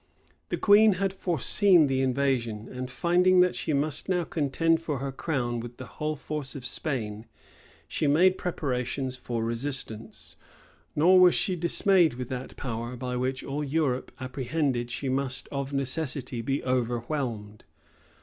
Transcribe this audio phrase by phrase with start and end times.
[0.49, 5.11] The queen had foreseen the invasion; and finding that she must now contend for her
[5.11, 7.27] crown with the whole force of Spain,
[7.87, 10.37] she made preparations for resistance;
[10.95, 15.71] nor was she dismayed with that power, by which all Europe apprehended she must of
[15.71, 17.63] necessity be overwhelmed.